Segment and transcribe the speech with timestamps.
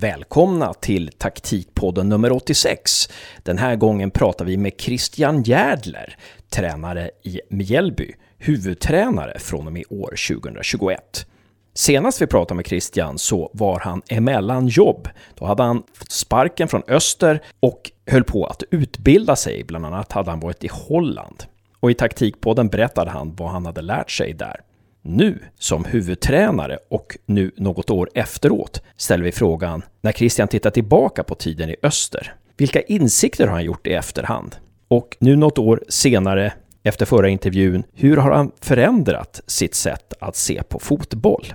[0.00, 3.08] Välkomna till taktikpodden nummer 86.
[3.42, 6.16] Den här gången pratar vi med Christian Järdler,
[6.50, 11.26] tränare i Mjällby, huvudtränare från och med år 2021.
[11.74, 15.08] Senast vi pratade med Christian så var han emellan jobb.
[15.34, 19.64] Då hade han fått sparken från Öster och höll på att utbilda sig.
[19.64, 21.44] Bland annat hade han varit i Holland.
[21.80, 24.60] Och i taktikpodden berättade han vad han hade lärt sig där.
[25.02, 31.22] Nu, som huvudtränare och nu något år efteråt, ställer vi frågan när Christian tittar tillbaka
[31.22, 32.34] på tiden i öster.
[32.56, 34.56] Vilka insikter har han gjort i efterhand?
[34.88, 36.52] Och nu något år senare,
[36.82, 41.46] efter förra intervjun, hur har han förändrat sitt sätt att se på fotboll?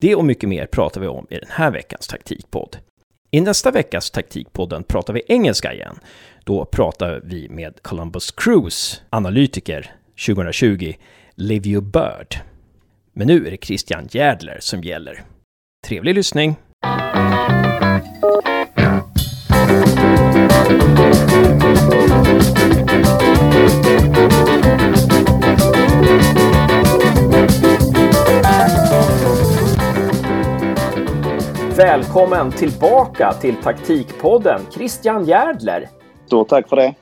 [0.00, 2.76] Det och mycket mer pratar vi om i den här veckans taktikpodd.
[3.30, 5.98] I nästa veckas taktikpodden pratar vi engelska igen.
[6.44, 9.94] Då pratar vi med Columbus Crews analytiker
[10.26, 10.92] 2020,
[11.34, 12.51] Livio Bird.
[13.14, 15.22] Men nu är det Christian Järdler som gäller.
[15.86, 16.56] Trevlig lyssning!
[31.76, 35.88] Välkommen tillbaka till Taktikpodden, Christian Järdler.
[36.26, 36.94] Stort tack för det.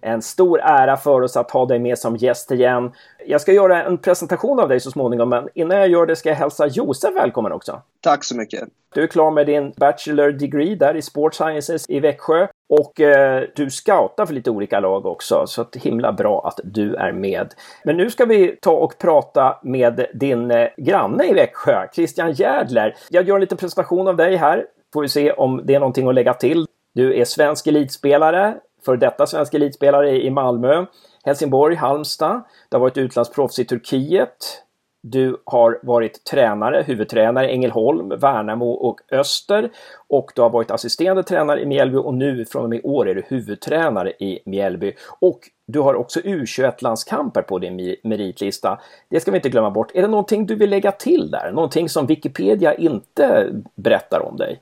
[0.00, 2.92] En stor ära för oss att ha dig med som gäst igen.
[3.26, 6.28] Jag ska göra en presentation av dig så småningom, men innan jag gör det ska
[6.28, 7.82] jag hälsa Josef välkommen också.
[8.00, 8.68] Tack så mycket.
[8.94, 13.44] Du är klar med din Bachelor degree där i Sports Sciences i Växjö och eh,
[13.56, 17.54] du scoutar för lite olika lag också, så att himla bra att du är med.
[17.84, 22.96] Men nu ska vi ta och prata med din eh, granne i Växjö, Christian Järdler.
[23.10, 26.08] Jag gör en liten presentation av dig här, får vi se om det är någonting
[26.08, 26.66] att lägga till.
[26.94, 28.54] Du är svensk elitspelare,
[28.84, 30.86] för detta svensk elitspelare i Malmö,
[31.24, 32.42] Helsingborg, Halmstad.
[32.68, 34.62] Du har varit utlandsproffs i Turkiet.
[35.02, 39.70] Du har varit tränare, huvudtränare i Ängelholm, Värnamo och Öster.
[40.08, 43.14] Och du har varit assisterande tränare i Mjällby och nu från och med år är
[43.14, 44.92] du huvudtränare i Mjällby.
[45.20, 48.80] Och du har också U21-landskamper på din meritlista.
[49.08, 49.90] Det ska vi inte glömma bort.
[49.94, 51.52] Är det någonting du vill lägga till där?
[51.52, 54.60] Någonting som Wikipedia inte berättar om dig?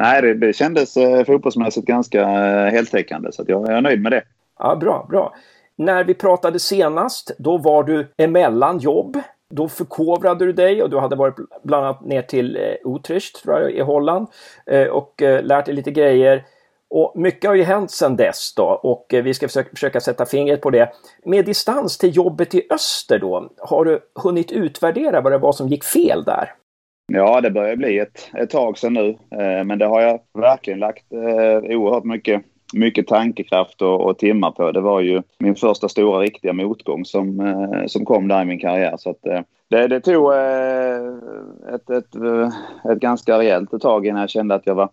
[0.00, 4.12] Nej, det, det kändes eh, fotbollsmässigt ganska eh, heltäckande så jag, jag är nöjd med
[4.12, 4.22] det.
[4.58, 5.34] Ja, bra, bra.
[5.76, 9.20] När vi pratade senast, då var du emellan jobb.
[9.50, 13.60] Då förkovrade du dig och du hade varit bland annat ner till eh, Utrecht tror
[13.60, 14.26] jag, i Holland
[14.66, 16.44] eh, och eh, lärt dig lite grejer.
[16.90, 20.26] Och mycket har ju hänt sedan dess då och eh, vi ska försöka, försöka sätta
[20.26, 20.92] fingret på det.
[21.24, 25.68] Med distans till jobbet i öster då, har du hunnit utvärdera vad det var som
[25.68, 26.52] gick fel där?
[27.12, 29.08] Ja, det börjar bli ett, ett tag sedan nu.
[29.08, 32.42] Eh, men det har jag verkligen lagt eh, oerhört mycket,
[32.74, 34.72] mycket tankekraft och, och timmar på.
[34.72, 38.58] Det var ju min första stora riktiga motgång som, eh, som kom där i min
[38.58, 38.96] karriär.
[38.98, 44.20] Så att, eh, det, det tog eh, ett, ett, eh, ett ganska rejält tag innan
[44.20, 44.88] jag kände att jag var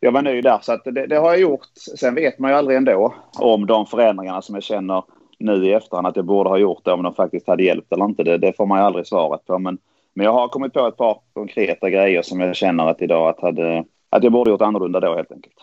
[0.00, 0.58] jag var nöjd där.
[0.62, 1.68] Så att det, det, har jag gjort.
[1.98, 5.02] Sen vet man ju aldrig ändå om de förändringarna som jag känner
[5.38, 8.04] nu i efterhand att jag borde ha gjort det om de faktiskt hade hjälpt eller
[8.04, 8.22] inte.
[8.22, 9.58] Det, det får man ju aldrig svaret på.
[9.58, 9.78] Men
[10.16, 13.40] men jag har kommit på ett par konkreta grejer som jag känner att idag att,
[13.40, 15.54] hade, att jag borde gjort annorlunda då helt enkelt.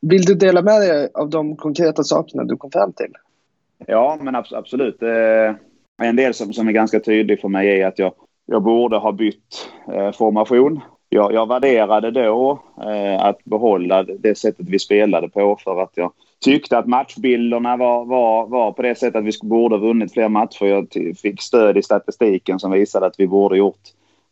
[0.00, 3.12] Vill du dela med dig av de konkreta sakerna du kom fram till?
[3.86, 5.02] Ja, men absolut.
[5.02, 5.54] Eh,
[6.02, 8.12] en del som, som är ganska tydlig för mig är att jag,
[8.46, 10.80] jag borde ha bytt eh, formation.
[11.08, 16.12] Jag, jag värderade då eh, att behålla det sättet vi spelade på för att jag
[16.44, 20.28] tyckte att matchbilderna var, var, var på det sättet att vi borde ha vunnit fler
[20.28, 20.66] matcher.
[20.66, 20.86] Jag
[21.16, 23.80] fick stöd i statistiken som visade att vi borde gjort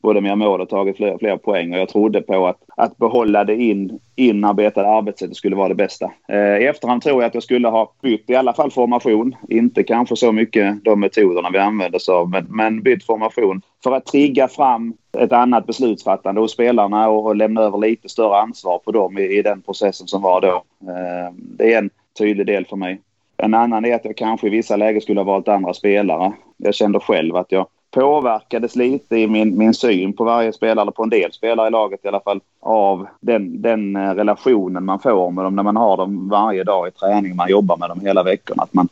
[0.03, 1.73] både mer mål och tagit fler, fler poäng.
[1.73, 6.11] Och jag trodde på att, att behålla det in, inarbetade arbetssättet skulle vara det bästa.
[6.29, 9.37] Eh, I efterhand tror jag att jag skulle ha bytt i alla fall formation.
[9.49, 13.93] Inte kanske så mycket de metoderna vi använde oss av, men, men bytt formation för
[13.93, 18.79] att trigga fram ett annat beslutsfattande hos spelarna och, och lämna över lite större ansvar
[18.79, 20.63] på dem i, i den processen som var då.
[20.91, 23.01] Eh, det är en tydlig del för mig.
[23.37, 26.33] En annan är att jag kanske i vissa lägen skulle ha valt andra spelare.
[26.57, 30.93] Jag kände själv att jag påverkades lite i min, min syn på varje spelare, eller
[30.93, 35.01] på en del spelare i laget i alla fall, av den, den eh, relationen man
[35.01, 38.01] får med dem när man har dem varje dag i träning, man jobbar med dem
[38.01, 38.61] hela veckan.
[38.61, 38.89] Att man,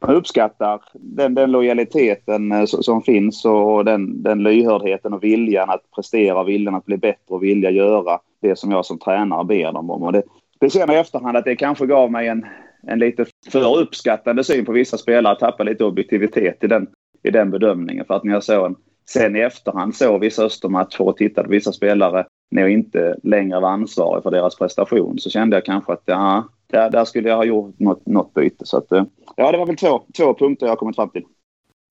[0.00, 5.90] man uppskattar den, den lojaliteten eh, som finns och den, den lyhördheten och viljan att
[5.94, 9.90] prestera, viljan att bli bättre och vilja göra det som jag som tränare ber dem
[9.90, 10.02] om.
[10.02, 10.22] Och det,
[10.60, 12.46] det ser jag i efterhand att det kanske gav mig en,
[12.86, 16.86] en lite för uppskattande syn på vissa spelare, tappa lite objektivitet i den
[17.26, 18.04] i den bedömningen.
[18.04, 18.76] För att när jag såg en,
[19.08, 23.60] sen i efterhand såg vissa Östermatcher och tittade på vissa spelare när jag inte längre
[23.60, 27.36] var ansvarig för deras prestation så kände jag kanske att ja, där, där skulle jag
[27.36, 28.66] ha gjort något, något byte.
[28.66, 29.04] Så att, eh,
[29.36, 31.24] ja, det var väl två, två punkter jag kommit fram till.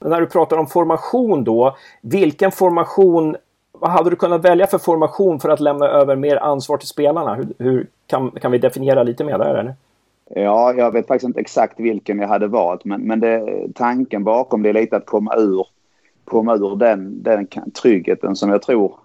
[0.05, 3.35] När du pratar om formation då, vilken formation
[3.71, 7.35] vad hade du kunnat välja för formation för att lämna över mer ansvar till spelarna?
[7.35, 9.55] Hur, hur kan, kan vi definiera lite mer där?
[9.55, 9.75] Eller?
[10.29, 14.63] Ja, jag vet faktiskt inte exakt vilken jag hade valt, men, men det, tanken bakom
[14.63, 15.67] det är lite att komma ur,
[16.23, 17.47] komma ur den, den
[17.81, 18.99] tryggheten som jag tror,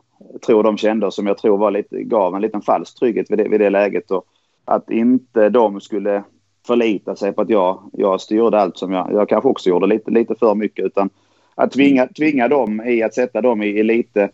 [0.46, 3.38] tror de kände och som jag tror var lite, gav en liten falsk trygghet vid
[3.38, 4.10] det, vid det läget.
[4.10, 4.24] Och
[4.64, 6.22] att inte de skulle
[6.66, 10.10] förlita sig på att jag, jag styrde allt som jag, jag kanske också gjorde lite,
[10.10, 10.84] lite för mycket.
[10.84, 11.10] Utan
[11.54, 14.30] att tvinga, tvinga dem i att sätta dem i, i lite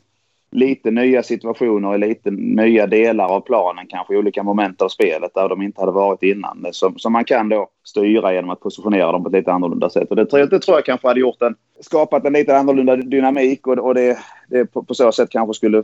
[0.56, 5.34] lite nya situationer i lite nya delar av planen, kanske i olika moment av spelet
[5.34, 6.66] där de inte hade varit innan.
[6.70, 10.10] Som, som man kan då styra genom att positionera dem på ett lite annorlunda sätt.
[10.10, 13.78] Och det, det tror jag kanske hade gjort en, skapat en lite annorlunda dynamik och,
[13.78, 14.18] och det,
[14.48, 15.82] det på, på, så sätt kanske skulle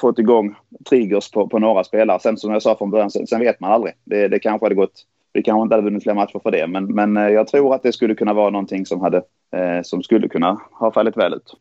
[0.00, 0.54] fått igång
[0.88, 2.20] triggers på, på några spelare.
[2.20, 3.94] Sen som jag sa från början, sen, sen vet man aldrig.
[4.04, 6.84] Det, det kanske hade gått vi kanske inte hade vunnit fler matcher för det, men,
[6.94, 9.16] men eh, jag tror att det skulle kunna vara någonting som, hade,
[9.56, 11.54] eh, som skulle kunna ha fallit väl ut.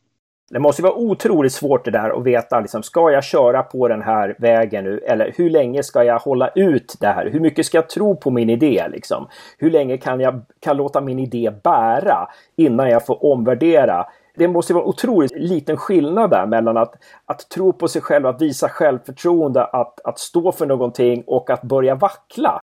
[0.53, 4.01] Det måste vara otroligt svårt det där att veta, liksom, ska jag köra på den
[4.01, 4.97] här vägen nu?
[4.97, 7.29] Eller hur länge ska jag hålla ut det här?
[7.29, 8.87] Hur mycket ska jag tro på min idé?
[8.91, 9.27] Liksom?
[9.57, 14.05] Hur länge kan jag kan låta min idé bära innan jag får omvärdera?
[14.35, 16.93] Det måste vara otroligt liten skillnad där mellan att,
[17.25, 21.61] att tro på sig själv, att visa självförtroende, att, att stå för någonting och att
[21.61, 22.59] börja vackla.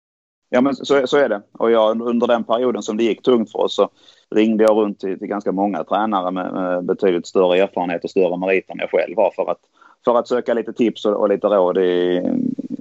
[0.55, 1.43] Ja, men så, så är det.
[1.53, 3.89] Och jag, under den perioden som det gick tungt för oss så
[4.31, 8.37] ringde jag runt till, till ganska många tränare med, med, betydligt större erfarenhet och större
[8.37, 9.59] meriter än jag själv var för att,
[10.05, 12.23] för att söka lite tips och, och lite råd i,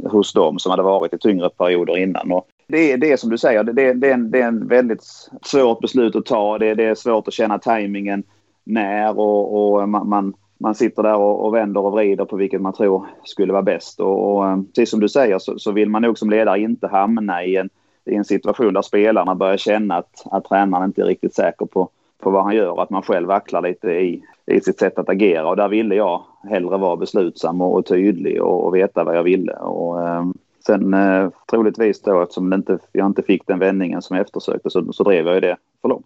[0.04, 2.32] hos dem som hade varit i tyngre perioder innan.
[2.32, 4.68] Och det är det som du säger, det, det, det, är en, det är en
[4.68, 5.04] väldigt
[5.42, 6.58] svårt beslut att ta.
[6.58, 8.24] Det, det är svårt att känna tajmingen
[8.64, 12.62] när och, och man, man, man, sitter där och, och, vänder och vrider på vilket
[12.62, 14.00] man tror skulle vara bäst.
[14.00, 16.88] Och, och eh, precis som du säger så, så vill man nog som ledare inte
[16.88, 17.70] hamna i en
[18.06, 21.90] i en situation där spelarna börjar känna att, att tränaren inte är riktigt säker på,
[22.20, 25.10] på vad han gör och att man själv vacklar lite i, i sitt sätt att
[25.10, 25.50] agera.
[25.50, 29.24] Och där ville jag hellre vara beslutsam och, och tydlig och, och, veta vad jag
[29.24, 29.54] ville.
[29.54, 30.26] Och, eh,
[30.66, 34.94] sen eh, troligtvis då eftersom inte, jag inte fick den vändningen som jag eftersökte så,
[34.94, 36.06] så drev jag det för långt.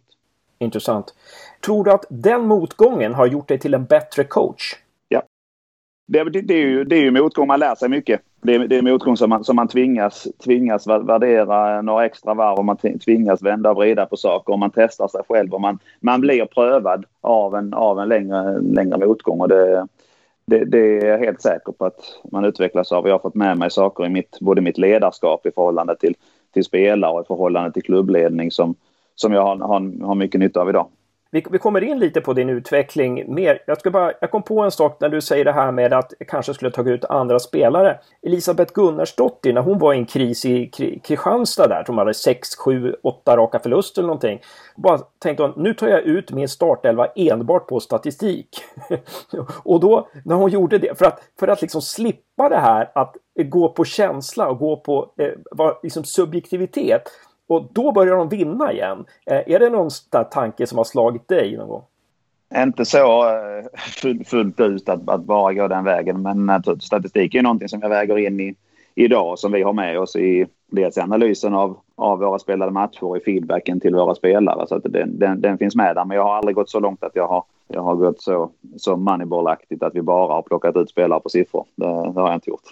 [0.60, 1.14] Intressant.
[1.66, 4.74] Tror du att den motgången har gjort dig till en bättre coach?
[6.08, 8.22] Det, det, det, är ju, det är ju motgång, man lär sig mycket.
[8.42, 12.66] Det, det är motgång som man, som man tvingas, tvingas värdera några extra varv och
[12.66, 16.22] man tvingas vända och vrida på saker och man testar sig själv och man, man
[16.22, 19.42] blir prövad av en, av en längre, längre motgång.
[19.42, 19.88] Och det,
[20.46, 23.08] det, det, är jag helt säker på att man utvecklas av.
[23.08, 26.16] Jag har fått med mig saker i mitt, både mitt ledarskap i förhållande till,
[26.54, 28.76] till spelare och i förhållande till klubbledning som,
[29.16, 30.88] som jag har, har, har mycket nytta av idag.
[31.36, 33.64] Vi, vi, kommer in lite på din utveckling mer.
[33.68, 36.14] Jag, ska bara, jag kom på en sak när du säger det här med att
[36.20, 38.00] jag kanske skulle tagit ut andra spelare.
[38.22, 40.70] Elisabeth Gunnarsdottir, när hon var i en kris i
[41.04, 44.42] Kristianstad där, som hade 6, 7, 8 raka förluster eller någonting.
[44.76, 48.50] Bara tänkte hon, nu tar jag ut min startelva enbart på statistik.
[49.64, 53.16] och då, när hon gjorde det, för att, för att liksom slippa det här att
[53.46, 57.12] gå på känsla och gå på eh, liksom subjektivitet
[57.48, 59.06] och då börjar de vinna igen.
[59.26, 59.90] Eh, är det någon
[60.32, 61.84] tanke som har slagit dig någon gång?
[62.56, 63.66] Inte så eh,
[64.26, 66.22] fullt ut att, att, bara gå den vägen.
[66.22, 68.56] Men statistik är någonting som jag väger in i
[68.96, 73.18] idag som vi har med oss i dels analysen av, av våra spelade matcher och
[73.18, 74.68] i feedbacken till våra spelare.
[74.68, 76.06] Så att den, den, den, finns med där.
[76.06, 78.96] Men jag har aldrig gått så långt att jag har, jag har gått så, så
[78.96, 81.66] moneyball-aktigt att vi bara har plockat ut spelare på siffror.
[81.76, 82.64] Det, det har jag inte gjort.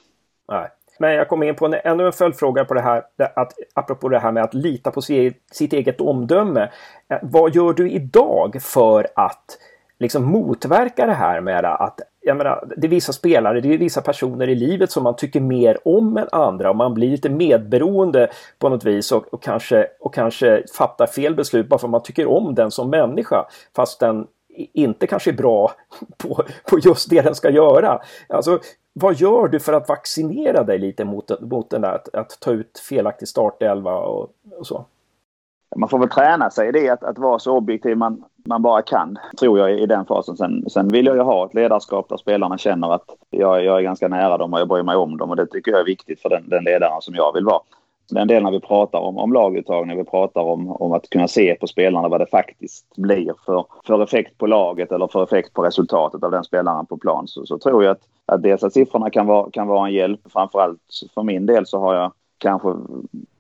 [0.48, 0.68] Nej.
[1.00, 3.04] Men jag kommer in på en, ännu en följdfråga på det här,
[3.36, 6.70] att, apropå det här med att lita på sitt eget omdöme.
[7.10, 9.58] Eh, vad gör du idag för att
[10.00, 14.02] liksom motverka det här med att jag menar, det är vissa spelare, det är vissa
[14.02, 18.30] personer i livet som man tycker mer om än andra och man blir lite medberoende
[18.60, 22.04] på något vis och, och, kanske, och kanske fattar fel beslut bara för att man
[22.04, 24.28] tycker om den som människa fast den
[24.74, 25.72] inte kanske är bra
[26.18, 28.02] på, på just det den ska göra.
[28.30, 28.60] Alltså,
[28.94, 32.52] vad gör du för att vaccinera dig lite mot, mot den där att, att ta
[32.52, 34.86] ut felaktig startelva och, och så?
[35.76, 38.82] Man får väl träna sig i det att, att vara så objektiv man, man bara
[38.82, 40.38] kan, tror jag i den fasen.
[40.38, 43.82] Sen, sen vill jag ju ha ett ledarskap där spelarna känner att jag, jag är
[43.82, 46.22] ganska nära dem och jag bryr mig om dem och det tycker jag är viktigt
[46.22, 47.62] för den, den ledaren som jag vill vara
[48.10, 51.56] den delen när vi pratar om, om laguttagning, vi pratar om, om att kunna se
[51.56, 55.64] på spelarna vad det faktiskt blir för, för effekt på laget eller för effekt på
[55.64, 59.10] resultatet av den spelaren på plan så, så tror jag att, att dels att siffrorna
[59.10, 60.20] kan vara, kan vara en hjälp.
[60.30, 60.82] Framförallt
[61.14, 62.74] för min del så har jag kanske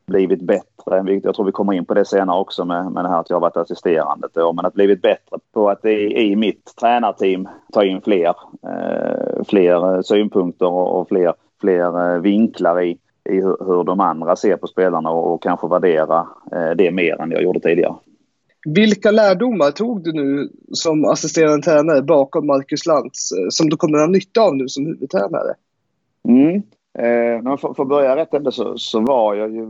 [0.05, 1.19] blivit bättre.
[1.23, 3.35] Jag tror vi kommer in på det senare också med, med det här att jag
[3.35, 7.83] har varit assisterande ett Men att blivit bättre på att i, i mitt tränarteam ta
[7.83, 8.35] in fler,
[8.67, 12.97] eh, fler eh, synpunkter och, och fler, fler eh, vinklar i,
[13.29, 17.21] i hur, hur de andra ser på spelarna och, och kanske värdera eh, det mer
[17.21, 17.95] än jag gjorde tidigare.
[18.65, 23.97] Vilka lärdomar tog du nu som assisterande tränare bakom Marcus Lantz eh, som du kommer
[23.97, 25.53] att ha nytta av nu som huvudtränare?
[26.27, 26.63] Mm.
[26.97, 29.69] Eh, för, för att börja rätt ända så, så var jag ju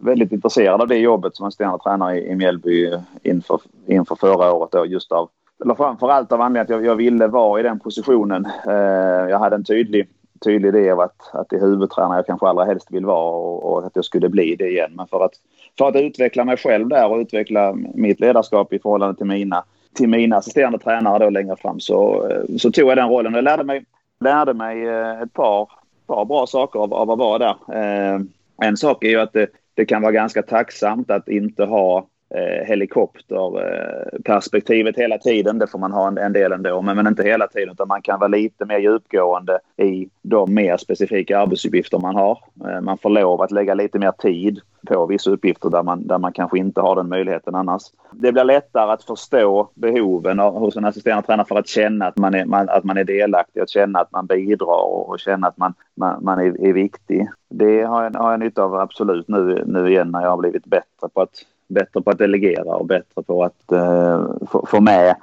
[0.00, 4.72] väldigt intresserad av det jobbet som assisterande tränare i, i Mjällby inför, inför förra året.
[4.72, 5.28] Då, just av,
[5.64, 8.46] eller framförallt av anledningen att jag, jag ville vara i den positionen.
[8.66, 10.08] Eh, jag hade en tydlig,
[10.44, 13.72] tydlig idé av att, att det är huvudtränare jag kanske allra helst vill vara och,
[13.72, 14.92] och, att jag skulle bli det igen.
[14.94, 15.32] Men för att,
[15.78, 20.08] för att utveckla mig själv där och utveckla mitt ledarskap i förhållande till mina, till
[20.08, 23.34] mina assisterande tränare då längre fram så, eh, så tog jag den rollen.
[23.34, 23.84] Jag lärde mig,
[24.20, 25.68] lärde mig eh, ett par
[26.06, 27.56] par bra saker av, av att vara där.
[27.72, 28.20] Eh,
[28.62, 32.66] en sak är ju att det, det, kan vara ganska tacksamt att inte ha eh,
[32.66, 35.58] helikopterperspektivet eh, hela tiden.
[35.58, 37.70] Det får man ha en, en del ändå, men, men inte hela tiden.
[37.70, 42.38] Utan man kan vara lite mer djupgående i de mer specifika arbetsuppgifter man har.
[42.68, 46.18] Eh, man får lov att lägga lite mer tid på vissa uppgifter där man, där
[46.18, 47.82] man kanske inte har den möjligheten annars.
[48.12, 52.34] Det blir lättare att förstå behoven hos en assisterande tränare för att känna att man
[52.34, 55.74] är, man, att man är delaktig, att känna att man bidrar och känna att man,
[55.94, 57.28] man, man är, är, viktig.
[57.48, 60.66] Det har jag, har jag nytta av absolut nu, nu igen när jag har blivit
[60.66, 65.16] bättre på att, bättre på att delegera och bättre på att uh, få, få med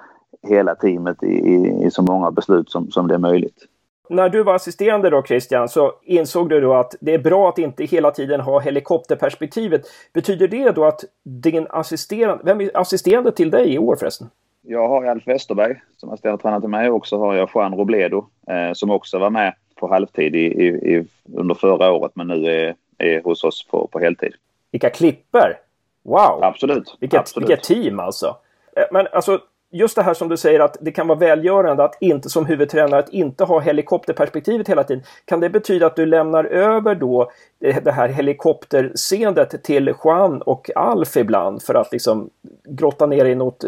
[0.47, 3.67] hela teamet i, i, i så många beslut som, som det är möjligt
[4.11, 7.57] när du var assisterande då Christian så insåg du då att det är bra att
[7.57, 9.81] inte hela tiden ha helikopterperspektivet.
[10.13, 14.29] Betyder det då att din assisterande, vem är assisterande till dig i år förresten?
[14.61, 18.73] Jag har Alf Westerberg som assisterande till mig och så har jag Juan Robledo eh,
[18.73, 22.75] som också var med på halvtid i, i, i, under förra året men nu är,
[22.97, 24.33] är hos oss på, på heltid.
[24.71, 25.59] Vilka klipper!
[26.03, 26.43] Wow!
[26.43, 26.97] Absolut.
[26.99, 27.49] Vilket, Absolut.
[27.49, 28.37] vilket team alltså!
[28.75, 29.39] Eh, men alltså
[29.71, 32.99] just det här som du säger att det kan vara välgörande att inte som huvudtränare
[32.99, 35.03] att inte ha helikopterperspektivet hela tiden.
[35.25, 41.17] Kan det betyda att du lämnar över då det här helikopterseendet till Juan och Alf
[41.17, 42.29] ibland för att liksom
[42.63, 43.63] grotta ner i något,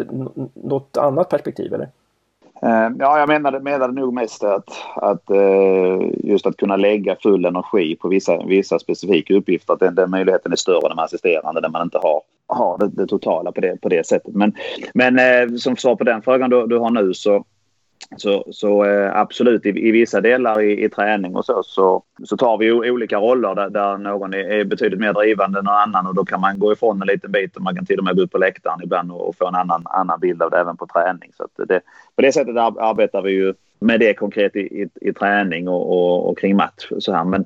[0.54, 1.90] något annat perspektiv eller?
[2.66, 7.46] Eh, ja, jag menade, menade nog mest att, att eh, just att kunna lägga full
[7.46, 9.74] energi på vissa, vissa specifika uppgifter.
[9.74, 12.78] Att den, den möjligheten är större när man är assisterande där man inte har, har
[12.78, 14.36] det, det totala på det, på det sättet.
[14.36, 14.54] Men,
[14.94, 17.44] men eh, som svar på den frågan du, du har nu så
[18.18, 22.38] så, så eh, absolut, i, i, vissa delar i, i, träning och så, så, så
[22.38, 26.08] tar vi olika roller där, där någon är, är, betydligt mer drivande än någon annan
[26.08, 28.16] och då kan man gå ifrån en liten bit och man kan till och med
[28.16, 30.78] gå upp på läktaren ibland och, och få en annan, annan bild av det även
[30.78, 31.32] på träning.
[31.38, 31.82] Så det,
[32.16, 36.38] på det sättet arbetar vi ju med det konkret i, i träning och, och, och,
[36.38, 36.92] kring match.
[36.92, 37.24] och Så här.
[37.24, 37.46] Men,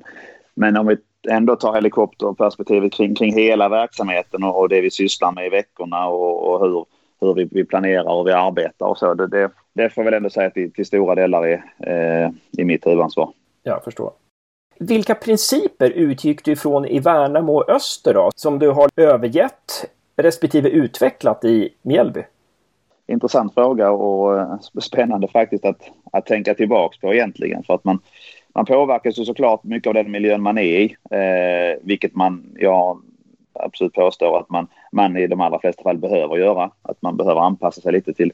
[0.54, 0.96] men om vi
[1.28, 6.06] ändå tar helikopterperspektivet kring, kring hela verksamheten och, och det vi sysslar med i veckorna
[6.06, 6.84] och, och hur
[7.20, 9.14] hur vi, vi, planerar och vi arbetar och så.
[9.14, 12.64] Det, det, det får väl ändå säga att till, till stora delar är eh, i
[12.64, 13.32] mitt huvudansvar.
[13.62, 14.12] Jag förstår.
[14.78, 21.44] Vilka principer utgick du ifrån i Värnamo Öster då, som du har övergett respektive utvecklat
[21.44, 22.22] i Mjällby?
[23.06, 27.62] Intressant fråga och eh, spännande faktiskt att, att tänka tillbaks på egentligen.
[27.62, 27.98] För att man,
[28.54, 30.96] man påverkas ju såklart mycket av den miljön man är i.
[31.10, 33.02] Eh, vilket man, jag
[33.52, 36.70] absolut påstår att man, man i de allra flesta fall behöver göra.
[36.82, 38.32] Att man behöver anpassa sig lite till,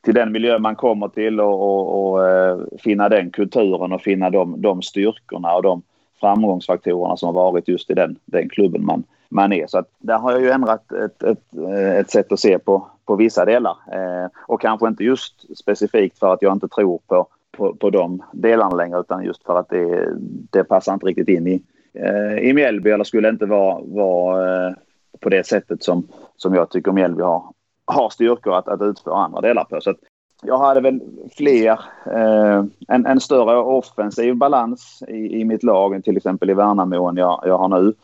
[0.00, 4.30] till den miljö man kommer till och, och, och eh, finna den kulturen och finna
[4.30, 5.82] de, de styrkorna och de
[6.20, 9.66] framgångsfaktorerna som har varit just i den, den klubben man, man är.
[9.66, 12.86] Så att där har jag ju ändrat ett, ett, eh, ett sätt att se på,
[13.04, 13.76] på vissa delar.
[13.92, 18.22] Eh, och kanske inte just specifikt för att jag inte tror på, på, på de
[18.32, 20.08] delarna längre utan just för att det,
[20.50, 21.62] det passar inte riktigt in i,
[21.94, 24.74] eh, i Mjällby eller skulle inte vara, vara eh,
[25.20, 27.44] på det sättet som, som jag tycker Mjällby har,
[27.90, 29.80] har styrkor att, att utföra andra delar på.
[29.80, 29.94] Så
[30.42, 31.00] jag hade väl
[31.36, 36.54] fler, eh, en, en större offensiv balans i, i mitt lag än till exempel i
[36.54, 37.94] Värnamo än jag, jag har nu.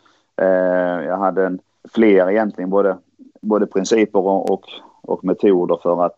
[0.41, 1.59] Eh, jag hade en,
[1.93, 2.97] fler egentligen både,
[3.41, 4.63] både principer och, och,
[5.01, 6.15] och metoder för att,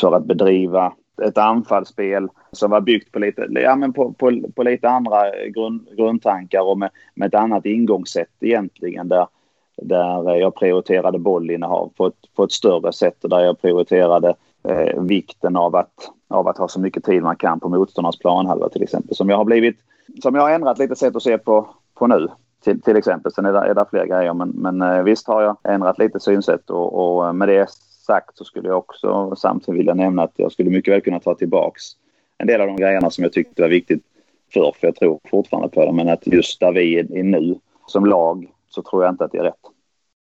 [0.00, 4.62] för att bedriva ett anfallsspel som var byggt på lite, ja, men på, på, på
[4.62, 9.08] lite andra grund, grundtankar och med, med ett annat ingångssätt egentligen.
[9.08, 9.26] Där,
[9.82, 14.34] där eh, jag prioriterade bollinnehav på ett, på ett större sätt och där jag prioriterade
[14.68, 18.68] eh, vikten av att, av att ha så mycket tid man kan på motståndarnas planhalva
[18.68, 19.16] till exempel.
[19.16, 19.76] Som jag har blivit,
[20.22, 22.28] som jag har ändrat lite sätt att se på, på nu.
[22.64, 23.32] Till, till exempel.
[23.32, 26.20] Sen är det, är det fler grejer men, men eh, visst har jag ändrat lite
[26.20, 27.70] synsätt och, och eh, med det
[28.06, 31.34] sagt så skulle jag också samtidigt vilja nämna att jag skulle mycket väl kunna ta
[31.34, 31.82] tillbaks
[32.38, 34.02] en del av de grejerna som jag tyckte var viktigt
[34.54, 35.92] förr, för jag tror fortfarande på det.
[35.92, 39.38] Men att just där vi är nu som lag så tror jag inte att det
[39.38, 39.54] är rätt.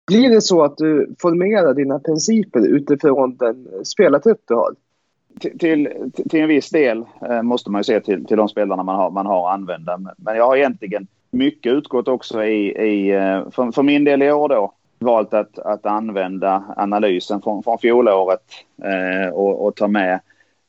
[0.07, 4.75] Blir det så att du formerar dina principer utifrån den spelartrupp du har?
[5.41, 5.88] Till, till,
[6.31, 9.11] till, en viss del eh, måste man ju se till, till de spelarna man har,
[9.11, 10.00] man har använda.
[10.17, 14.33] Men jag har egentligen mycket utgått också i, i eh, för, för min del i
[14.33, 18.45] år då, valt att, att använda analysen från, från fjolåret
[18.83, 20.21] eh, och, och ta med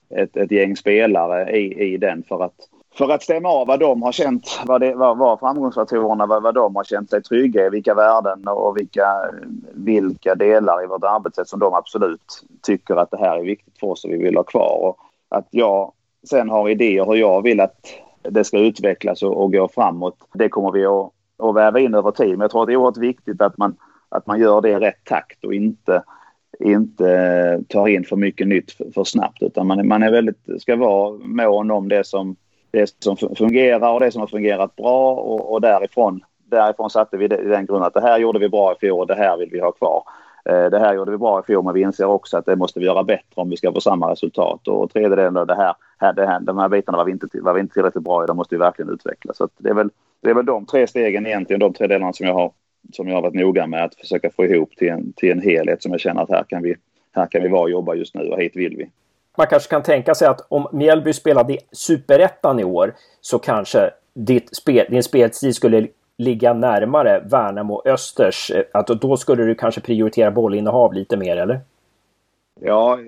[0.10, 2.56] ett, ett gäng spelare i, i den för att
[2.98, 6.56] för att stämma av vad de har känt, vad, det, vad, vad framgångsfaktorerna, vad, vad
[6.56, 9.08] de har känt sig trygga i, vilka värden och vilka,
[9.74, 13.88] vilka delar i vårt arbetssätt som de absolut tycker att det här är viktigt för
[13.88, 14.78] oss och vi vill ha kvar.
[14.82, 14.98] Och
[15.30, 15.92] att jag
[16.30, 17.88] sen har idéer hur jag vill att
[18.22, 22.12] det ska utvecklas och, och gå framåt, det kommer vi att, att väva in över
[22.12, 22.30] tid.
[22.30, 23.76] Men jag tror att det är oerhört viktigt att man,
[24.10, 26.04] att man gör det i rätt takt och inte
[26.60, 30.76] inte tar in för mycket nytt för, för snabbt utan man, man är väldigt, ska
[30.76, 32.36] vara mån om det som
[32.76, 37.28] det som fungerar och det som har fungerat bra och, och därifrån, därifrån satte vi
[37.28, 39.60] den grunden att det här gjorde vi bra i fjol och det här vill vi
[39.60, 40.04] ha kvar.
[40.50, 42.80] Eh, det här gjorde vi bra i fjol men vi inser också att det måste
[42.80, 44.68] vi göra bättre om vi ska få samma resultat.
[44.68, 47.54] Och tredjedelen av det här, här, det här de här bitarna var vi, inte, var
[47.54, 49.34] vi inte tillräckligt bra i, de måste vi verkligen utveckla.
[49.34, 49.90] Så det, är väl,
[50.22, 52.52] det är väl de tre stegen egentligen, de tre delarna som jag har,
[52.94, 55.84] som jag har varit noga med att försöka få ihop till en, till en helhet
[55.84, 56.76] som jag känner att här kan vi,
[57.12, 58.90] här kan vi vara och jobba just nu och hit vill vi
[59.38, 63.92] man kanske kan tänka sig att om Mjällby spelade i superettan i år så kanske
[64.14, 65.88] ditt spel, din spelstil skulle
[66.18, 68.52] ligga närmare Värnamo Östers.
[68.52, 71.60] Eh, att då skulle du kanske prioritera bollinnehav lite mer, eller?
[72.60, 73.00] Ja,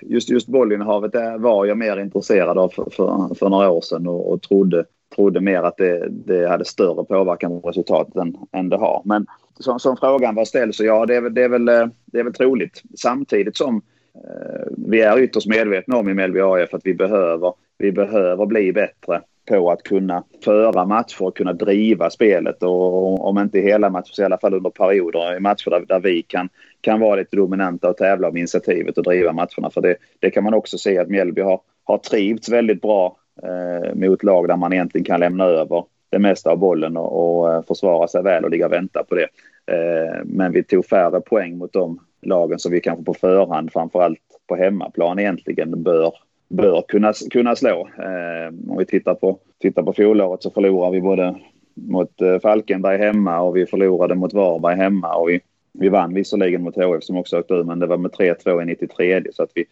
[0.00, 4.32] just, just bollinnehavet var jag mer intresserad av för, för, för några år sedan och,
[4.32, 8.76] och trodde, trodde mer att det, det hade större påverkan på resultatet än, än det
[8.76, 9.02] har.
[9.04, 9.26] Men
[9.58, 12.24] som, som frågan var ställd så ja, det är, det, är väl, eh, det är
[12.24, 12.82] väl troligt.
[12.94, 17.52] Samtidigt som Eh, Eh, vi är ytterst medvetna om i Mjällby AF att vi behöver,
[17.78, 23.38] vi behöver bli bättre på att kunna föra matcher och kunna driva spelet och om
[23.38, 26.48] inte hela matcher så i alla fall under perioder i matcher där, där vi kan,
[26.80, 29.70] kan vara lite dominanta och tävla om initiativet och driva matcherna.
[29.70, 33.94] För det, det kan man också se att Mjällby har, har trivts väldigt bra eh,
[33.94, 37.62] mot lag där man egentligen kan lämna över det mesta av bollen och, och eh,
[37.62, 39.28] försvara sig väl och ligga och vänta på det.
[39.72, 44.18] Eh, men vi tog färre poäng mot dem lagen som vi kanske på förhand, framförallt
[44.46, 46.12] på hemmaplan egentligen, bör,
[46.48, 47.88] bör kunna, kunna slå.
[47.98, 51.34] Eh, om vi tittar på, tittar på fjolåret så förlorar vi både
[51.74, 55.40] mot eh, Falkenberg hemma och vi förlorade mot Varberg hemma och vi,
[55.72, 58.64] vi vann visserligen mot HF som också åkte ur men det var med 3-2 i
[58.64, 59.64] 93 så att vi,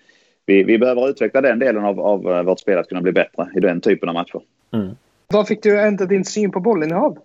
[0.46, 3.48] vi, vi behöver utveckla den delen av, av eh, vårt spel att kunna bli bättre
[3.56, 4.40] i den typen av matcher.
[4.72, 4.96] Mm.
[5.28, 7.18] Vad fick du ändra din syn på bollinnehav?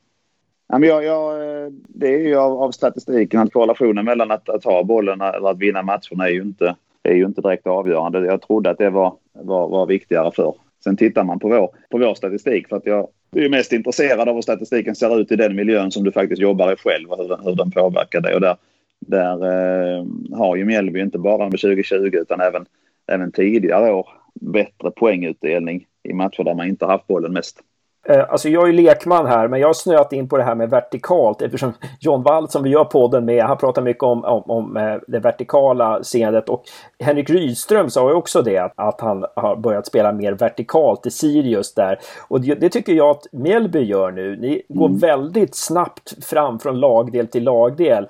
[0.72, 1.40] Jag, jag,
[1.88, 5.58] det är ju av, av statistiken att korrelationen mellan att, att ha bollen eller att
[5.58, 8.26] vinna matcherna är ju inte, är ju inte direkt avgörande.
[8.26, 10.56] Jag trodde att det var, var, var viktigare för.
[10.84, 14.30] Sen tittar man på vår, på vår statistik för att jag är ju mest intresserad
[14.30, 17.18] av hur statistiken ser ut i den miljön som du faktiskt jobbar i själv och
[17.18, 18.36] hur, den, hur den påverkar dig.
[18.36, 18.58] Och där,
[19.00, 20.06] där eh,
[20.38, 22.66] har ju Mjällby inte bara under 2020 utan även,
[23.08, 27.60] även tidigare år bättre poängutdelning i matcher där man inte haft bollen mest.
[28.10, 30.56] Eh, alltså jag är ju lekman här, men jag har snöat in på det här
[30.56, 34.44] med vertikalt eftersom John Wall som vi gör podden med, han pratar mycket om, om,
[34.48, 36.64] om eh, det vertikala seendet och
[37.00, 41.12] Henrik Rydström sa ju också det, att, att han har börjat spela mer vertikalt i
[41.12, 42.00] Sirius där.
[42.28, 44.36] Och det, det tycker jag att Mjällby gör nu.
[44.36, 44.98] Ni går mm.
[44.98, 48.08] väldigt snabbt fram från lagdel till lagdel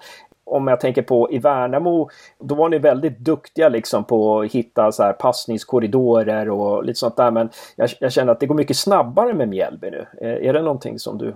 [0.50, 2.10] om jag tänker på i Värnamo,
[2.40, 7.18] då var ni väldigt duktiga liksom på att hitta så här passningskorridorer och lite sånt
[7.18, 7.32] där.
[7.32, 10.06] Men jag, jag känner att det går mycket snabbare med Mjällby nu.
[10.22, 11.36] Är, är det någonting som du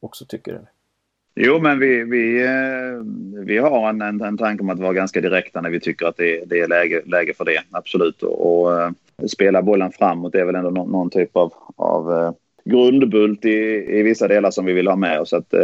[0.00, 0.60] också tycker?
[1.34, 3.04] Jo, men vi, vi, eh,
[3.44, 6.16] vi har en, en, en tanke om att vara ganska direkta när vi tycker att
[6.16, 7.62] det, det är läge, läge för det.
[7.70, 8.22] Absolut.
[8.22, 8.90] Och, och eh,
[9.26, 12.32] spela bollen framåt är väl ändå någon, någon typ av, av eh,
[12.64, 15.32] grundbult i, i vissa delar som vi vill ha med oss.
[15.32, 15.54] Att,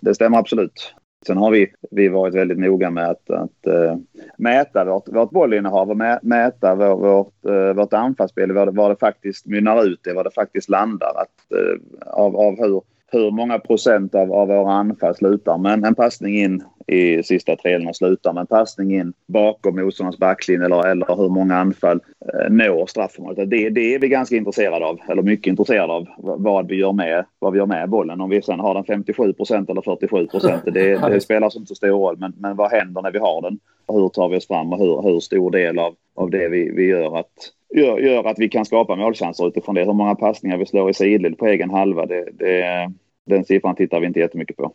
[0.00, 0.94] det stämmer absolut.
[1.26, 3.96] Sen har vi, vi varit väldigt noga med att, att uh,
[4.36, 8.90] mäta vårt, vårt bollinnehav och mä, mäta vår, vårt, uh, vårt anfallsspel, vad det, vad
[8.90, 11.12] det faktiskt mynnar ut i, vad det faktiskt landar.
[11.16, 12.82] Att, uh, av, av hur,
[13.12, 17.88] hur många procent av, av våra anfall slutar med en passning in i sista tredjedelen
[17.88, 22.50] och slutar med en passning in bakom motståndarens backlinje eller, eller hur många anfall eh,
[22.50, 23.50] når straffområdet.
[23.50, 27.24] Det, det är vi ganska intresserade av, eller mycket intresserade av, vad vi gör med,
[27.38, 28.20] vad vi gör med bollen.
[28.20, 31.74] Om vi sen har den 57 procent eller 47 procent, det, det spelar inte så
[31.74, 32.16] stor roll.
[32.18, 33.58] Men, men vad händer när vi har den?
[33.88, 36.86] Hur tar vi oss fram och hur, hur stor del av, av det vi, vi
[36.86, 39.84] gör att gör, gör att vi kan skapa målchanser utifrån det.
[39.84, 42.92] Hur många passningar vi slår i sidled på egen halva, det, det,
[43.24, 44.72] den siffran tittar vi inte jättemycket på.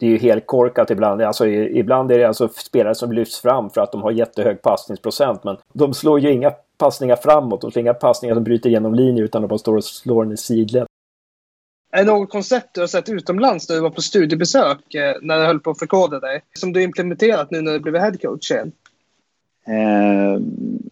[0.00, 1.22] Det är ju helt korkat ibland.
[1.22, 5.44] Alltså, ibland är det alltså spelare som lyfts fram för att de har jättehög passningsprocent.
[5.44, 7.60] Men de slår ju inga passningar framåt.
[7.60, 10.32] De slår inga passningar som bryter genom linjen utan de bara står och slår den
[10.32, 10.86] i sidled.
[11.92, 15.38] Är det något koncept du har sett utomlands när du var på studiebesök eh, när
[15.38, 16.42] du höll på att förkoda dig?
[16.54, 18.72] Som du implementerat nu när du blivit headcoach igen?
[19.66, 20.40] Eh,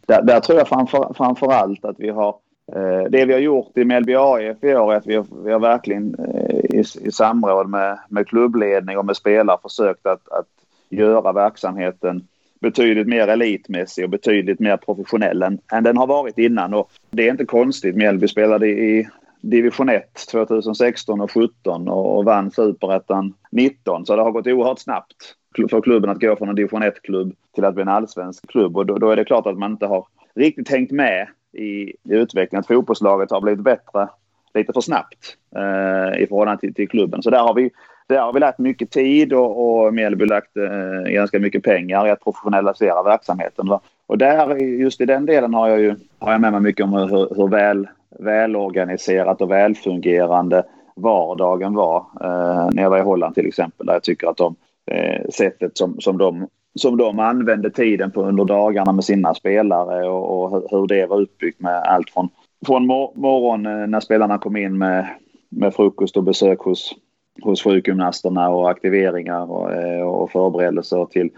[0.06, 3.40] där, där, tror jag framför, framför allt att vi har Eh, Eh, det vi har
[3.40, 6.84] gjort i Mjällby AIF i år är att vi har, vi har verkligen eh, i,
[7.00, 10.46] i samråd med, med klubbledning och med spelare försökt att, att
[10.88, 12.26] göra verksamheten
[12.60, 16.74] betydligt mer elitmässig och betydligt mer professionell än, än den har varit innan.
[16.74, 17.96] Och det är inte konstigt.
[17.96, 19.08] Mjällby spelade i
[19.40, 24.06] division 1 2016 och 17 och vann superettan 19.
[24.06, 25.34] Så det har gått oerhört snabbt
[25.70, 28.76] för klubben att gå från en division 1-klubb till att bli en allsvensk klubb.
[28.76, 31.96] Och då, då, är det klart att man inte har riktigt hängt med i, i
[32.04, 32.60] utvecklingen.
[32.60, 34.08] Att fotbollslaget har blivit bättre
[34.54, 37.22] lite för snabbt eh, i förhållande till, till, klubben.
[37.22, 37.70] Så där har vi,
[38.06, 42.10] där har vi lagt mycket tid och, och Mjällby lagt eh, ganska mycket pengar i
[42.10, 43.68] att professionalisera verksamheten.
[43.68, 43.80] Va?
[44.06, 46.92] Och där, just i den delen har jag ju har jag med mig mycket om
[46.92, 50.62] hur, hur väl, välorganiserat och välfungerande
[50.96, 53.86] vardagen var eh, när jag var i Holland till exempel.
[53.86, 54.54] Där jag tycker att de
[54.90, 60.08] eh, sättet som, som, de, som de använde tiden på under dagarna med sina spelare
[60.08, 62.28] och, och hur det var uppbyggt med allt från,
[62.66, 65.08] från mor morgon eh, när spelarna kom in med,
[65.48, 66.94] med frukost och besök hos,
[67.42, 71.30] hos sjukgymnasterna och aktiveringar och, eh, och förberedelser till,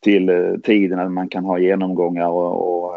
[0.00, 2.92] till eh, tiden när man kan ha genomgångar och, och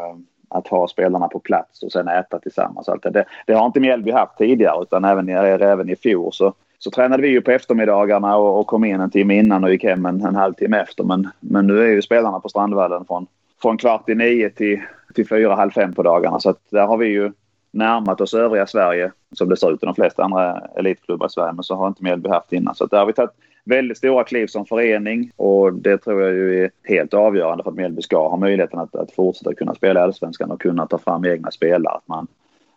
[0.50, 2.90] att ha spelarna på plats och sen äta tillsammans.
[2.90, 6.92] Allt det, det har inte Mjällby haft tidigare utan även, även i fjol så, så
[6.92, 10.06] tränade vi ju på eftermiddagarna och, och kom in en timme innan och gick hem
[10.06, 11.04] en, en halvtimme efter.
[11.04, 13.28] Men, men nu är ju spelarna på Strandvallen från,
[13.62, 14.82] från kvart i nio till,
[15.16, 16.40] till fyra, halv fem på dagarna.
[16.40, 17.32] Så att där har vi ju
[17.72, 21.54] närmat oss övriga Sverige som det ser ut i de flesta andra elitklubbar i Sverige.
[21.54, 22.76] Men så har inte Mjällby haft innan.
[22.76, 23.32] Så där har vi tagit
[23.66, 27.78] väldigt stora kliv som förening och det tror jag ju är helt avgörande för att
[27.78, 31.26] Mjällby ska ha möjligheten att, att fortsätta kunna spela i Allsvenskan och kunna ta fram
[31.26, 31.96] egna spelare.
[31.96, 32.28] Att man,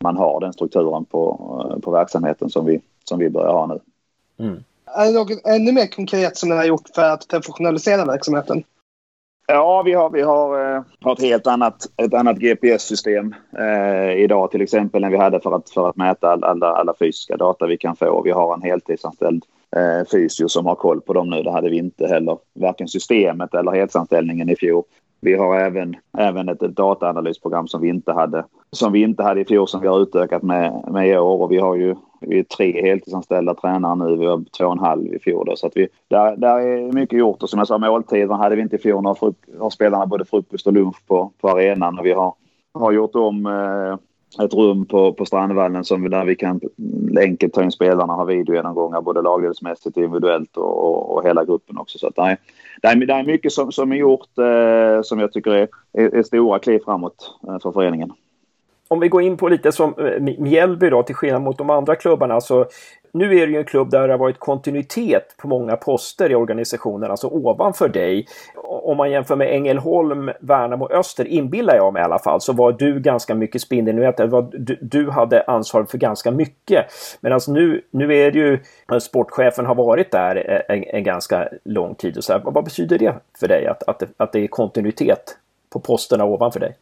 [0.01, 3.81] man har den strukturen på, på verksamheten som vi, som vi börjar ha nu.
[4.45, 4.65] Mm.
[4.97, 8.65] Är det något ännu mer konkret som ni har gjort för att professionalisera verksamheten?
[9.51, 14.51] Ja, vi har, vi har, eh, har ett helt annat, ett annat GPS-system eh, idag
[14.51, 17.67] till exempel än vi hade för att, för att mäta all, alla, alla fysiska data
[17.67, 18.23] vi kan få.
[18.23, 19.45] Vi har en heltidsanställd
[19.77, 21.43] eh, fysio som har koll på dem nu.
[21.43, 24.85] Det hade vi inte heller, varken systemet eller heltidsanställningen i fjol.
[25.21, 29.45] Vi har även, även ett, dataanalysprogram som vi inte hade som vi inte hade i
[29.45, 31.43] fjol som vi har utökat med, med i år.
[31.43, 34.17] Och vi har ju vi är tre heltidsanställda tränare nu.
[34.17, 35.47] Vi har två och en halv i fjol.
[35.47, 37.43] Då, så att vi, där, där är mycket gjort.
[37.43, 39.03] Och som jag sa, måltiderna hade vi inte i fjol.
[39.03, 39.09] Nu
[39.59, 41.99] har spelarna både frukost och lunch på, på arenan.
[41.99, 42.35] Och vi har,
[42.75, 43.97] har gjort om eh,
[44.43, 46.61] ett rum på, på Strandvallen som, där vi kan
[47.21, 51.79] enkelt ta in spelarna och ha videogenomgångar både lagdelsmässigt, individuellt och, och, och, hela gruppen
[51.79, 51.99] också.
[51.99, 52.39] Så att det, är,
[52.83, 56.15] det, är, det är mycket som, som är gjort eh, som jag tycker är, är,
[56.15, 58.13] är stora kliv framåt eh, för föreningen
[58.89, 61.97] om vi går in på lite som eh, Mjällby då, till skillnad mot de andra
[61.97, 62.41] klubbarna.
[62.41, 62.67] Så
[63.13, 66.35] nu är det ju en klubb där det har varit kontinuitet på många poster i
[66.35, 68.27] organisationen, alltså ovanför dig.
[68.71, 72.73] Om man jämför med Ängelholm, Värnamo, Öster, inbillar jag mig i alla fall, så var
[72.73, 74.17] du ganska mycket spindelnät.
[74.53, 76.87] Du, du hade ansvar för ganska mycket.
[77.21, 78.59] Men nu, nu är det ju,
[78.93, 82.17] eh, sportchefen har varit där eh, en, en ganska lång tid.
[82.17, 82.41] Och så här.
[82.45, 85.37] Vad betyder det för dig att, att, att det är kontinuitet
[85.71, 86.77] på posterna ovanför dig?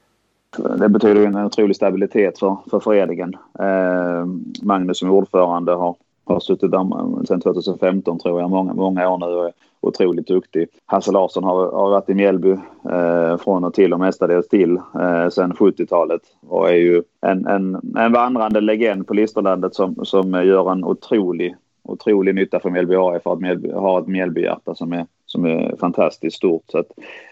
[0.78, 3.36] det betyder en otrolig stabilitet för, för föreningen.
[3.58, 4.26] Eh,
[4.62, 5.94] Magnus som är ordförande har,
[6.24, 9.52] har suttit där sedan 2015 tror jag, många, många år nu
[9.86, 10.68] otroligt duktig.
[10.86, 12.50] Hasse Larsson har, har varit i Mjällby
[12.90, 17.94] eh, från och till och mestadels till eh, sedan 70-talet och är ju en, en,
[17.96, 23.22] en vandrande legend på Listerlandet som, som gör en otrolig, otrolig nytta för Mjällby AIF
[23.22, 26.64] för att Mjällby har ett Mjällbyhjärta som är som är fantastiskt stort.
[26.66, 26.84] Så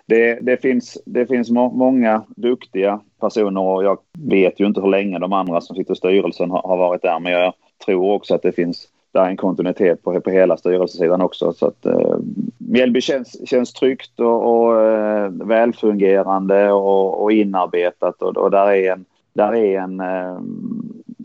[0.06, 4.88] det, det, finns, det finns må, många duktiga personer och jag vet ju inte hur
[4.88, 7.52] länge de andra som sitter i styrelsen har, har varit där men jag
[7.84, 11.53] tror också att det finns där är en kontinuitet på, på hela styrelsesidan också.
[11.53, 12.16] Så att eh,
[12.59, 18.92] Mjällby känns, känns tryggt och, och eh, välfungerande och, och inarbetat och, och där är
[18.92, 20.38] en, där är en eh,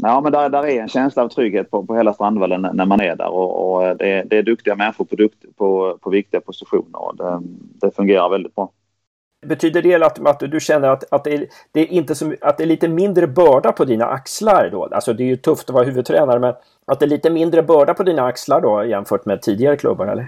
[0.02, 3.02] Ja, men där, där är en känsla av trygghet på, på hela Strandvallen när man
[3.02, 6.42] är där och, och eh, det, det, är duktiga människor på, dukt, på, på viktiga
[6.42, 7.42] positioner och det,
[7.82, 8.70] det fungerar väldigt bra.
[9.46, 12.58] Betyder det att, att du känner att, att, det är, det är inte så, att
[12.58, 14.86] det är lite mindre börda på dina axlar då?
[14.92, 16.54] Alltså det är ju tufft att vara huvudtränare men
[16.86, 20.28] att det är lite mindre börda på dina axlar då jämfört med tidigare klubbar eller?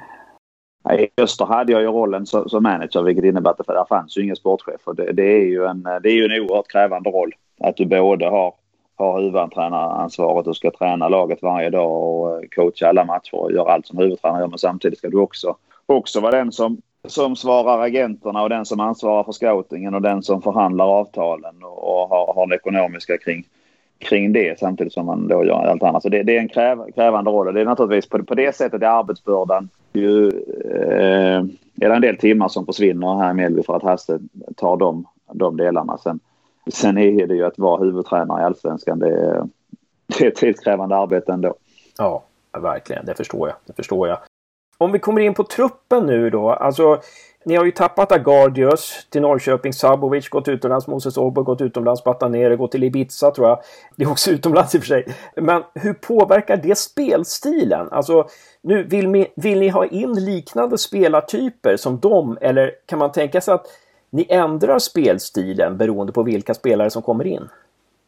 [0.99, 4.17] I Öster hade jag ju rollen som, som manager vilket innebär att det där fanns
[4.17, 4.81] ju ingen sportchef.
[4.83, 7.31] Och det, det, är ju en, det är ju en oerhört krävande roll.
[7.59, 8.53] Att du både har
[9.01, 13.73] har huvudtränaransvaret och ska träna laget varje dag och eh, coacha alla matcher och göra
[13.73, 14.47] allt som huvudtränare gör.
[14.47, 18.79] Men samtidigt ska du också, också vara den som, som svarar agenterna och den som
[18.79, 23.43] ansvarar för scoutingen och den som förhandlar avtalen och, har, har det ekonomiska kring,
[23.97, 26.03] kring det samtidigt som man då gör allt annat.
[26.03, 27.47] Så det, det är en kräv, krävande roll.
[27.47, 30.27] och Det är naturligtvis på, på det sättet är arbetsbördan ju,
[30.71, 31.43] eh,
[31.81, 34.19] är det en del timmar som försvinner här i Mjällby för att Hasse
[34.55, 35.97] tar de, de delarna.
[35.97, 36.19] Sen,
[36.73, 38.99] Sen är det ju att vara huvudtränare i allsvenskan.
[38.99, 39.47] Det är,
[40.07, 41.55] det är ett tidskrävande arbete ändå.
[41.97, 42.23] Ja,
[42.59, 43.05] verkligen.
[43.05, 43.57] Det förstår jag.
[43.65, 44.17] Det förstår jag.
[44.81, 46.49] Om vi kommer in på truppen nu då.
[46.49, 47.01] Alltså,
[47.45, 52.55] Ni har ju tappat Agardius till Norrköping, Sabovic gått utomlands, Moses Obo gått utomlands, Batanere
[52.55, 53.61] gått till Ibiza tror jag.
[53.95, 55.05] Det är också utomlands i och för sig.
[55.35, 57.87] Men hur påverkar det spelstilen?
[57.91, 58.27] Alltså,
[58.61, 63.41] nu vill, ni, vill ni ha in liknande spelartyper som dem eller kan man tänka
[63.41, 63.65] sig att
[64.09, 67.49] ni ändrar spelstilen beroende på vilka spelare som kommer in?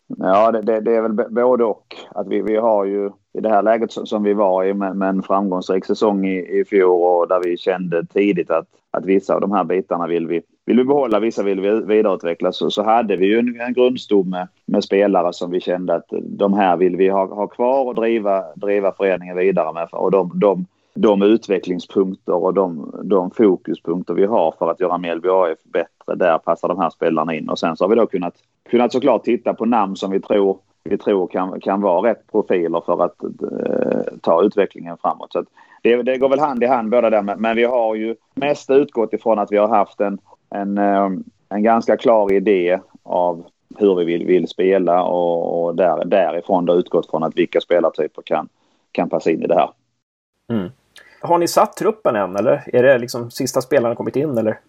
[0.08, 1.96] Ja, det, det, det, är väl både och.
[2.12, 4.96] Att vi, vi har ju i det här läget som, som vi var i med,
[4.96, 9.36] med, en framgångsrik säsong i, i fjol och där vi kände tidigt att, att vissa
[9.36, 12.52] av de här bitarna vill vi, vill vi behålla, vissa vill vi vidareutveckla.
[12.52, 16.08] Så, så hade vi ju en, en grundstomme med, med spelare som vi kände att
[16.22, 19.88] de här vill vi ha, ha kvar och driva, driva föreningen vidare med.
[19.92, 25.30] Och de, de, de utvecklingspunkter och de, de fokuspunkter vi har för att göra Mjällby
[25.30, 27.50] AF bättre, där passar de här spelarna in.
[27.50, 28.34] Och sen så har vi då kunnat,
[28.74, 32.82] kunnat såklart titta på namn som vi tror, vi tror kan, kan vara rätt profiler
[32.86, 35.32] för att eh, ta utvecklingen framåt.
[35.32, 35.46] Så
[35.82, 39.14] det, det, går väl hand i hand båda där, men vi har ju mest utgått
[39.14, 40.18] ifrån att vi har haft en,
[40.50, 41.10] en, eh,
[41.50, 43.46] en ganska klar idé av
[43.78, 48.22] hur vi vill, vill spela och, och där, därifrån då utgått från att vilka spelartyper
[48.22, 48.50] kan,
[48.92, 49.70] kan passa in i det här.
[50.50, 50.70] Mm.
[51.22, 54.60] Har ni satt truppen än eller är det liksom sista spelarna kommit in eller?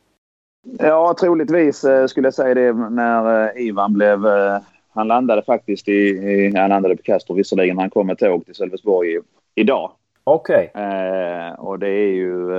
[0.65, 4.27] Ja, troligtvis eh, skulle jag säga det när eh, Ivan blev...
[4.27, 4.59] Eh,
[4.97, 6.53] han landade faktiskt i...
[6.57, 7.79] Han landade på Kastrup visserligen.
[7.79, 9.19] Han kom med tåg till Sölvesborg
[9.55, 9.93] idag.
[10.25, 10.71] Okej.
[10.75, 10.85] Okay.
[10.85, 12.51] Eh, och det är ju...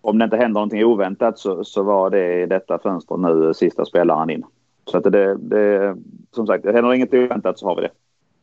[0.00, 3.84] Om det inte händer någonting oväntat så, så var det i detta fönster nu sista
[3.84, 4.44] spelaren in.
[4.90, 5.96] Så att det, det...
[6.30, 7.90] Som sagt, det händer inget oväntat så har vi det.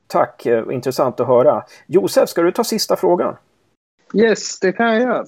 [0.07, 1.63] Tack, intressant att höra.
[1.87, 3.35] Josef, ska du ta sista frågan?
[4.13, 5.25] Yes, det kan jag göra.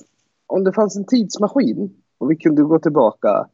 [0.47, 3.47] Om det fanns en tidsmaskin och vi kunde gå tillbaka.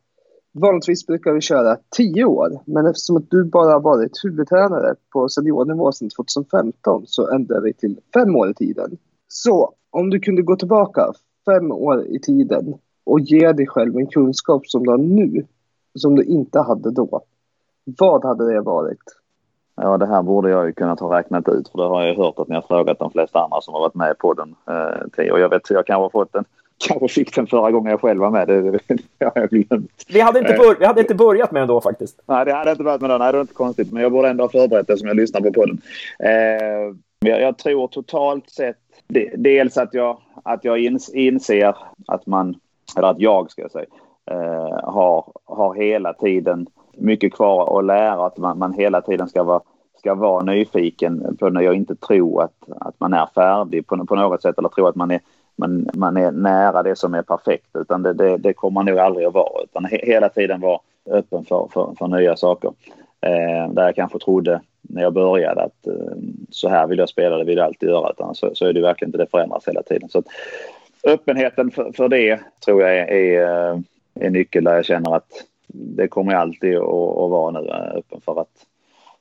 [0.58, 5.30] Vanligtvis brukar vi köra tio år, men eftersom att du bara har varit huvudtränare på
[5.30, 8.98] seniornivå sedan 2015 så ändrar vi till fem år i tiden.
[9.28, 11.13] Så om du kunde gå tillbaka
[11.46, 15.46] fem år i tiden och ge dig själv en kunskap som du har nu,
[15.96, 17.22] som du inte hade då.
[17.98, 19.04] Vad hade det varit?
[19.76, 22.39] Ja, det här borde jag ju kunnat ha räknat ut för det har jag hört
[22.39, 24.56] att ni har frågat de flesta andra som har varit med på den.
[24.68, 26.46] Eh, och jag vet, jag kanske har fått den
[26.78, 28.48] kanske fick den förra gången jag själv var med.
[28.48, 28.80] Det, det,
[29.18, 30.06] det har jag glömt.
[30.08, 32.22] Vi hade, inte bör, vi hade inte börjat med den då faktiskt.
[32.26, 33.20] Nej, det hade inte börjat med den.
[33.20, 33.92] Nej, det var inte konstigt.
[33.92, 35.82] Men jag borde ändå ha förberett det som jag lyssnar på podden.
[36.20, 41.76] Eh, jag, jag, tror totalt sett de, dels att jag, att jag ins, inser
[42.08, 42.56] att man,
[42.98, 43.86] eller att jag ska jag säga,
[44.32, 48.26] eh, har, har hela tiden mycket kvar att lära.
[48.26, 49.62] Att man, man hela tiden ska vara,
[50.00, 54.16] ska vara nyfiken på när jag inte tror att, att man är färdig på, på
[54.16, 55.20] något sätt eller tror att man är,
[55.56, 57.70] man, man är nära det som är perfekt.
[57.74, 59.63] Utan det, det, det kommer man nog aldrig att vara.
[59.63, 62.72] Utan he, hela tiden vara öppen för, för, för nya saker.
[63.22, 66.18] Eh, där jag kanske trodde när jag började att eh,
[66.50, 68.10] så här vill jag spela, det vill jag alltid göra.
[68.10, 70.10] Utan så, så är det verkligen inte, det förändras hela tiden.
[70.10, 70.26] Så att,
[71.06, 73.80] öppenheten för, för det tror jag är, är, eh,
[74.20, 77.98] är nyckeln där jag känner att det kommer jag alltid att, att vara nu eh,
[77.98, 78.65] öppen för att,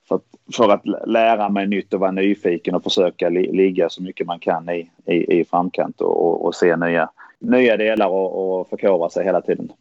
[0.08, 4.02] för att, för att lära mig nytt och vara nyfiken och försöka li, ligga så
[4.02, 8.60] mycket man kan i, i, i framkant och, och, och se nya, nya delar och,
[8.60, 9.72] och förkovra sig hela tiden.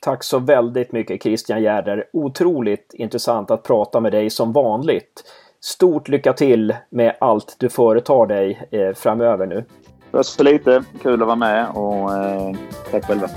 [0.00, 2.04] Tack så väldigt mycket Christian Gärder.
[2.12, 5.24] Otroligt intressant att prata med dig som vanligt.
[5.60, 9.64] Stort lycka till med allt du företar dig eh, framöver nu.
[10.10, 10.84] Var så lite.
[11.02, 12.54] Kul att vara med och eh,
[12.90, 13.28] tack själva.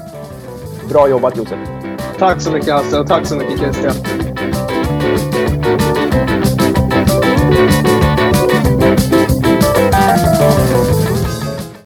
[0.90, 1.60] Bra jobbat Josef.
[2.18, 3.94] Tack så mycket Hasse och tack så mycket Christian.